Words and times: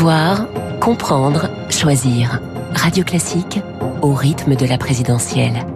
Savoir, 0.00 0.46
comprendre, 0.80 1.50
choisir. 1.68 2.40
Radio 2.74 3.04
Classique 3.04 3.60
au 4.00 4.14
rythme 4.14 4.56
de 4.56 4.64
la 4.64 4.78
présidentielle. 4.78 5.66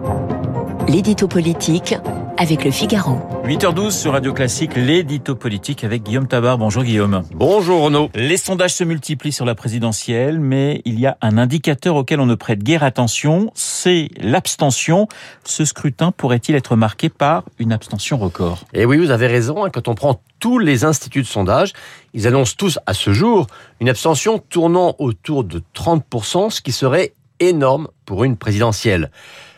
L'édito 0.89 1.29
politique 1.29 1.95
avec 2.37 2.65
le 2.65 2.71
Figaro. 2.71 3.19
8h12 3.45 3.91
sur 3.91 4.13
Radio 4.13 4.33
Classique, 4.33 4.75
l'édito 4.77 5.35
politique 5.35 5.85
avec 5.85 6.03
Guillaume 6.03 6.27
Tabar. 6.27 6.59
Bonjour 6.59 6.83
Guillaume. 6.83 7.23
Bonjour 7.35 7.83
Renaud. 7.83 8.11
Les 8.15 8.37
sondages 8.37 8.75
se 8.75 8.85
multiplient 8.85 9.33
sur 9.33 9.45
la 9.45 9.55
présidentielle, 9.55 10.41
mais 10.41 10.83
il 10.85 10.99
y 10.99 11.07
a 11.07 11.17
un 11.21 11.39
indicateur 11.39 11.97
auquel 11.97 12.21
on 12.21 12.27
ne 12.27 12.35
prête 12.35 12.63
guère 12.63 12.83
attention, 12.83 13.51
c'est 13.55 14.09
l'abstention. 14.19 15.09
Ce 15.45 15.65
scrutin 15.65 16.13
pourrait-il 16.13 16.55
être 16.55 16.77
marqué 16.77 17.09
par 17.09 17.45
une 17.59 17.73
abstention 17.73 18.19
record? 18.19 18.65
Et 18.73 18.83
eh 18.83 18.85
oui, 18.87 18.99
vous 18.99 19.11
avez 19.11 19.27
raison, 19.27 19.65
hein, 19.65 19.71
quand 19.71 19.89
on 19.89 19.95
prend 19.95 20.21
tous 20.41 20.59
les 20.59 20.85
instituts 20.85 21.23
de 21.23 21.27
sondage, 21.27 21.73
ils 22.13 22.27
annoncent 22.27 22.55
tous 22.57 22.79
à 22.87 22.95
ce 22.95 23.13
jour 23.13 23.47
une 23.81 23.89
abstention 23.89 24.39
tournant 24.39 24.95
autour 24.99 25.45
de 25.45 25.63
30%, 25.75 26.51
ce 26.51 26.61
qui 26.61 26.73
serait 26.73 27.15
énorme 27.41 27.89
pour 28.07 28.25
une 28.25 28.37
présidentielle. 28.37 29.11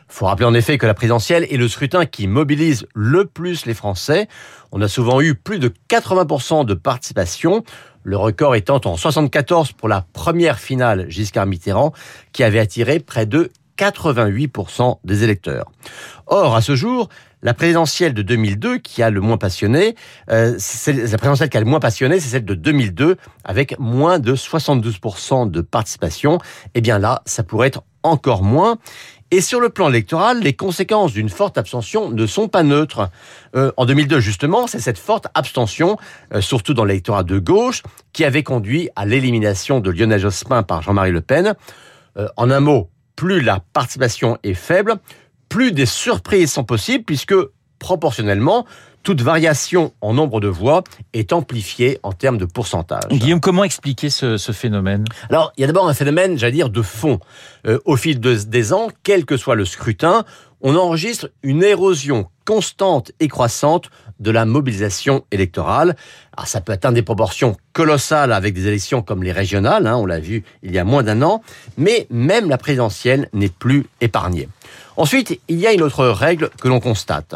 Faut 0.09 0.27
rappeler 0.27 0.46
en 0.46 0.55
effet 0.55 0.78
que 0.78 0.87
la 0.87 0.95
présidentielle 0.95 1.46
est 1.51 1.56
le 1.56 1.69
scrutin 1.69 2.06
qui 2.06 2.27
mobilise 2.27 2.87
le 2.95 3.24
plus 3.24 3.66
les 3.66 3.74
Français. 3.74 4.28
On 4.73 4.80
a 4.80 4.88
souvent 4.88 5.20
eu 5.20 5.34
plus 5.34 5.59
de 5.59 5.73
80% 5.88 6.64
de 6.64 6.74
participation, 6.74 7.64
le 8.02 8.16
record 8.16 8.55
étant 8.55 8.80
en 8.84 8.97
74 8.97 9.73
pour 9.73 9.88
la 9.88 10.06
première 10.12 10.59
finale 10.59 11.06
Giscard 11.09 11.47
Mitterrand, 11.47 11.92
qui 12.33 12.45
avait 12.45 12.61
attiré 12.61 13.00
près 13.00 13.27
de 13.27 13.50
88% 13.78 14.98
des 15.05 15.24
électeurs. 15.24 15.70
Or, 16.27 16.56
à 16.56 16.62
ce 16.62 16.77
jour, 16.77 17.09
la 17.42 17.52
présidentielle 17.55 18.14
de 18.14 18.23
2002 18.23 18.78
qui 18.78 19.02
a 19.02 19.11
le 19.11 19.20
moins 19.20 19.36
passionné, 19.36 19.95
euh, 20.30 20.59
la 20.86 21.19
présidentielle 21.19 21.50
qui 21.50 21.56
a 21.56 21.61
le 21.61 21.66
moins 21.66 21.80
passionné, 21.80 22.19
c'est 22.19 22.30
celle 22.30 22.45
de 22.45 22.55
2002 22.55 23.16
avec 23.45 23.78
moins 23.78 24.19
de 24.19 24.34
72% 24.34 25.50
de 25.50 25.61
participation. 25.61 26.39
Eh 26.75 26.80
bien 26.80 26.98
là, 26.98 27.23
ça 27.27 27.42
pourrait 27.42 27.69
être 27.69 27.83
encore 28.06 28.42
moins. 28.42 28.78
Et 29.32 29.40
sur 29.40 29.60
le 29.60 29.70
plan 29.70 29.88
électoral, 29.88 30.40
les 30.40 30.52
conséquences 30.52 31.12
d'une 31.12 31.28
forte 31.28 31.58
abstention 31.58 32.10
ne 32.10 32.26
sont 32.26 32.46
pas 32.46 32.62
neutres. 32.62 33.10
Euh, 33.56 33.72
en 33.76 33.84
2002, 33.84 34.20
justement, 34.20 34.68
c'est 34.68 34.78
cette 34.78 34.98
forte 34.98 35.26
abstention, 35.34 35.96
euh, 36.32 36.40
surtout 36.40 36.74
dans 36.74 36.84
l'électorat 36.84 37.24
de 37.24 37.40
gauche, 37.40 37.82
qui 38.12 38.24
avait 38.24 38.44
conduit 38.44 38.88
à 38.94 39.04
l'élimination 39.04 39.80
de 39.80 39.90
Lionel 39.90 40.20
Jospin 40.20 40.62
par 40.62 40.82
Jean-Marie 40.82 41.10
Le 41.10 41.22
Pen. 41.22 41.54
Euh, 42.16 42.28
en 42.36 42.50
un 42.50 42.60
mot, 42.60 42.88
plus 43.16 43.40
la 43.40 43.60
participation 43.72 44.38
est 44.44 44.54
faible, 44.54 44.94
plus 45.48 45.72
des 45.72 45.86
surprises 45.86 46.52
sont 46.52 46.64
possibles, 46.64 47.04
puisque 47.04 47.34
proportionnellement, 47.78 48.66
toute 49.02 49.20
variation 49.20 49.92
en 50.00 50.14
nombre 50.14 50.41
de 50.41 50.48
voix 50.48 50.82
est 51.12 51.32
amplifiée 51.32 52.00
en 52.02 52.12
termes 52.12 52.38
de 52.38 52.44
pourcentage. 52.44 53.08
Guillaume, 53.10 53.41
comment 53.41 53.62
expliquer 53.62 54.10
ce, 54.10 54.36
phénomène? 54.52 55.05
Alors, 55.30 55.52
il 55.56 55.60
y 55.60 55.64
a 55.64 55.68
d'abord 55.68 55.88
un 55.88 55.94
phénomène, 55.94 56.36
j'allais 56.36 56.52
dire, 56.52 56.70
de 56.70 56.83
fond. 56.83 57.20
Euh, 57.68 57.78
au 57.84 57.96
fil 57.96 58.18
des 58.18 58.72
ans, 58.72 58.88
quel 59.05 59.24
que 59.24 59.36
soit 59.36 59.55
le 59.55 59.64
scrutin, 59.64 60.24
on 60.60 60.74
enregistre 60.74 61.30
une 61.44 61.62
érosion 61.62 62.27
constante 62.44 63.12
et 63.20 63.28
croissante 63.28 63.90
de 64.20 64.31
la 64.31 64.45
mobilisation 64.45 65.25
électorale. 65.31 65.97
Alors, 66.36 66.48
ça 66.48 66.61
peut 66.61 66.72
atteindre 66.72 66.95
des 66.95 67.03
proportions 67.03 67.56
colossales 67.72 68.33
avec 68.33 68.55
des 68.55 68.67
élections 68.67 69.03
comme 69.03 69.23
les 69.23 69.33
régionales, 69.33 69.86
hein, 69.86 69.97
on 69.97 70.06
l'a 70.06 70.20
vu 70.20 70.45
il 70.62 70.73
y 70.73 70.78
a 70.78 70.84
moins 70.84 71.03
d'un 71.03 71.23
an, 71.23 71.42
mais 71.77 72.06
même 72.11 72.48
la 72.48 72.58
présidentielle 72.58 73.28
n'est 73.33 73.48
plus 73.48 73.86
épargnée. 74.00 74.48
Ensuite, 74.97 75.41
il 75.48 75.58
y 75.58 75.67
a 75.67 75.73
une 75.73 75.83
autre 75.83 76.06
règle 76.06 76.50
que 76.61 76.69
l'on 76.69 76.81
constate. 76.81 77.34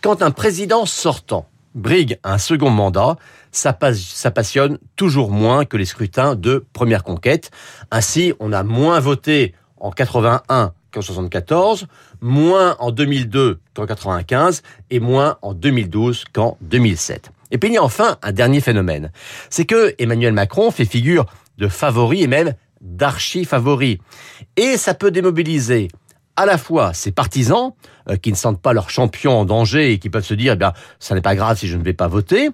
Quand 0.00 0.22
un 0.22 0.30
président 0.30 0.86
sortant 0.86 1.46
brigue 1.74 2.18
un 2.24 2.38
second 2.38 2.70
mandat, 2.70 3.16
ça, 3.50 3.72
passionne 3.72 4.78
toujours 4.96 5.30
moins 5.30 5.64
que 5.64 5.76
les 5.76 5.84
scrutins 5.84 6.34
de 6.34 6.64
première 6.72 7.04
conquête. 7.04 7.50
Ainsi, 7.90 8.32
on 8.40 8.52
a 8.52 8.62
moins 8.62 8.98
voté 9.00 9.54
en 9.78 9.90
81 9.90 10.72
qu'en 10.92 11.02
74, 11.02 11.86
moins 12.20 12.76
en 12.78 12.90
2002 12.90 13.58
qu'en 13.74 13.86
95 13.86 14.62
et 14.90 15.00
moins 15.00 15.38
en 15.42 15.54
2012 15.54 16.24
qu'en 16.32 16.56
2007. 16.60 17.30
Et 17.50 17.58
puis 17.58 17.70
il 17.70 17.74
y 17.74 17.78
a 17.78 17.82
enfin 17.82 18.16
un 18.22 18.32
dernier 18.32 18.60
phénomène, 18.60 19.10
c'est 19.50 19.64
que 19.64 19.94
Emmanuel 19.98 20.32
Macron 20.32 20.70
fait 20.70 20.84
figure 20.84 21.26
de 21.58 21.68
favori 21.68 22.22
et 22.22 22.26
même 22.26 22.54
d'archi-favori. 22.80 24.00
Et 24.56 24.76
ça 24.76 24.94
peut 24.94 25.10
démobiliser 25.10 25.88
à 26.36 26.46
la 26.46 26.58
fois 26.58 26.94
ses 26.94 27.12
partisans, 27.12 27.72
euh, 28.08 28.16
qui 28.16 28.30
ne 28.30 28.36
sentent 28.36 28.60
pas 28.60 28.72
leur 28.72 28.90
champion 28.90 29.38
en 29.38 29.44
danger 29.44 29.92
et 29.92 29.98
qui 29.98 30.10
peuvent 30.10 30.24
se 30.24 30.34
dire, 30.34 30.54
eh 30.54 30.56
bien, 30.56 30.72
ça 30.98 31.14
n'est 31.14 31.20
pas 31.20 31.36
grave 31.36 31.58
si 31.58 31.68
je 31.68 31.76
ne 31.76 31.82
vais 31.82 31.92
pas 31.92 32.08
voter, 32.08 32.50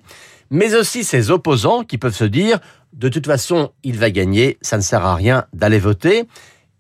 mais 0.51 0.75
aussi 0.75 1.05
ses 1.05 1.31
opposants 1.31 1.85
qui 1.85 1.99
peuvent 1.99 2.15
se 2.15 2.25
dire, 2.25 2.59
de 2.93 3.09
toute 3.09 3.27
façon, 3.27 3.71
il 3.85 3.99
va 3.99 4.11
gagner, 4.11 4.59
ça 4.63 4.77
ne 4.77 4.83
sert 4.83 5.05
à 5.05 5.15
rien 5.15 5.45
d'aller 5.53 5.79
voter. 5.79 6.25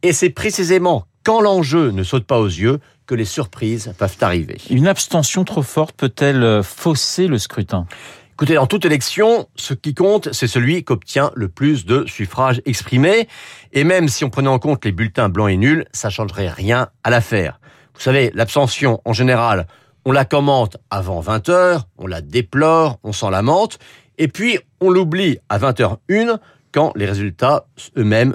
Et 0.02 0.12
c'est 0.12 0.30
précisément 0.30 1.06
quand 1.28 1.42
l'enjeu 1.42 1.90
ne 1.90 2.04
saute 2.04 2.24
pas 2.24 2.38
aux 2.38 2.46
yeux 2.46 2.80
que 3.04 3.14
les 3.14 3.26
surprises 3.26 3.92
peuvent 3.98 4.16
arriver. 4.22 4.56
Une 4.70 4.88
abstention 4.88 5.44
trop 5.44 5.62
forte 5.62 5.94
peut-elle 5.94 6.42
euh, 6.42 6.62
fausser 6.62 7.26
le 7.26 7.36
scrutin? 7.36 7.86
Écoutez, 8.32 8.54
dans 8.54 8.66
toute 8.66 8.86
élection, 8.86 9.46
ce 9.54 9.74
qui 9.74 9.92
compte, 9.92 10.32
c'est 10.32 10.46
celui 10.46 10.82
qui 10.86 10.92
obtient 10.94 11.30
le 11.34 11.50
plus 11.50 11.84
de 11.84 12.06
suffrages 12.06 12.62
exprimés. 12.64 13.28
Et 13.74 13.84
même 13.84 14.08
si 14.08 14.24
on 14.24 14.30
prenait 14.30 14.48
en 14.48 14.58
compte 14.58 14.86
les 14.86 14.90
bulletins 14.90 15.28
blancs 15.28 15.50
et 15.50 15.58
nuls, 15.58 15.84
ça 15.92 16.08
changerait 16.08 16.48
rien 16.48 16.88
à 17.04 17.10
l'affaire. 17.10 17.60
Vous 17.94 18.00
savez, 18.00 18.30
l'abstention, 18.34 19.02
en 19.04 19.12
général, 19.12 19.66
on 20.06 20.12
la 20.12 20.24
commente 20.24 20.78
avant 20.88 21.20
20 21.20 21.50
heures, 21.50 21.88
on 21.98 22.06
la 22.06 22.22
déplore, 22.22 23.00
on 23.02 23.12
s'en 23.12 23.28
lamente, 23.28 23.78
et 24.16 24.28
puis 24.28 24.60
on 24.80 24.88
l'oublie 24.88 25.40
à 25.50 25.58
20h01 25.58 26.38
quand 26.72 26.92
les 26.96 27.04
résultats 27.04 27.66
eux-mêmes 27.98 28.34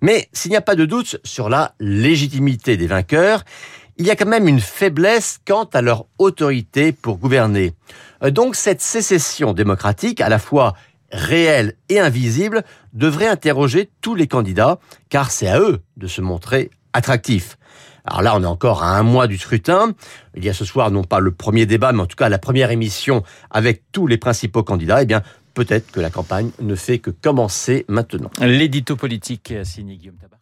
Mais 0.00 0.28
s'il 0.32 0.50
n'y 0.50 0.56
a 0.56 0.62
pas 0.62 0.76
de 0.76 0.84
doute 0.84 1.18
sur 1.24 1.48
la 1.48 1.74
légitimité 1.80 2.76
des 2.76 2.86
vainqueurs, 2.86 3.44
il 3.96 4.06
y 4.06 4.10
a 4.10 4.16
quand 4.16 4.26
même 4.26 4.46
une 4.46 4.60
faiblesse 4.60 5.40
quant 5.46 5.64
à 5.64 5.82
leur 5.82 6.06
autorité 6.18 6.92
pour 6.92 7.18
gouverner. 7.18 7.74
Euh, 8.22 8.30
donc 8.30 8.54
cette 8.54 8.80
sécession 8.80 9.52
démocratique, 9.52 10.20
à 10.20 10.28
la 10.28 10.38
fois 10.38 10.74
réelle 11.10 11.74
et 11.88 11.98
invisible, 11.98 12.62
devrait 12.92 13.26
interroger 13.26 13.90
tous 14.00 14.14
les 14.14 14.28
candidats, 14.28 14.78
car 15.08 15.30
c'est 15.30 15.48
à 15.48 15.58
eux 15.58 15.80
de 15.96 16.06
se 16.06 16.20
montrer 16.20 16.70
attractifs. 16.92 17.58
Alors 18.04 18.22
là, 18.22 18.36
on 18.36 18.42
est 18.42 18.46
encore 18.46 18.82
à 18.82 18.96
un 18.96 19.02
mois 19.02 19.26
du 19.26 19.36
scrutin. 19.36 19.92
Il 20.34 20.44
y 20.44 20.48
a 20.48 20.54
ce 20.54 20.64
soir 20.64 20.90
non 20.90 21.04
pas 21.04 21.20
le 21.20 21.30
premier 21.30 21.66
débat, 21.66 21.92
mais 21.92 22.00
en 22.00 22.06
tout 22.06 22.16
cas 22.16 22.28
la 22.28 22.38
première 22.38 22.70
émission 22.70 23.22
avec 23.50 23.82
tous 23.92 24.06
les 24.06 24.16
principaux 24.16 24.62
candidats. 24.62 25.02
Eh 25.02 25.06
bien, 25.06 25.22
peut-être 25.58 25.90
que 25.90 25.98
la 25.98 26.08
campagne 26.08 26.52
ne 26.60 26.76
fait 26.76 27.00
que 27.00 27.10
commencer 27.10 27.84
maintenant. 27.88 28.30
L'édito 28.40 28.94
politique 28.94 29.52
signé 29.64 29.96
Guillaume 29.96 30.14
Tabar. 30.14 30.38